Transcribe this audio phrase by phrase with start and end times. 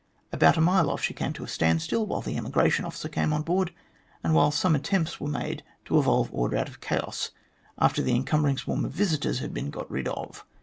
[0.31, 3.71] About a mile off she came to a standstill, while the emigration officer came onboard,
[4.23, 7.29] and while some attempts were made to evolve order out of chaos,
[7.77, 10.43] after the encumbering swarm of visitors had been got rid of.